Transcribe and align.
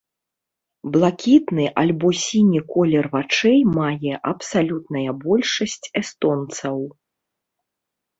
Блакітны 0.93 1.65
альбо 1.81 2.09
сіні 2.21 2.61
колер 2.73 3.05
вачэй 3.15 3.59
мае 3.75 4.13
абсалютная 4.31 5.11
большасць 5.27 5.89
эстонцаў. 6.03 6.77